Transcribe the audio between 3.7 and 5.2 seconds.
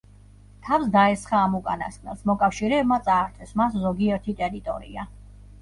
ზოგიერთი ტერიტორია.